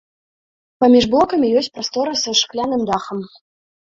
Паміж 0.83 1.03
блокамі 1.11 1.51
ёсць 1.61 1.69
прастора 1.77 2.11
са 2.23 2.31
шкляным 2.41 2.81
дахам. 2.91 3.19